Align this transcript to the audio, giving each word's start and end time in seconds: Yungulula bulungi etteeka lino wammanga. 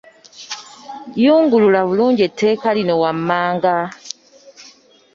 Yungulula 1.23 1.79
bulungi 1.87 2.21
etteeka 2.27 2.69
lino 2.77 2.95
wammanga. 3.03 3.75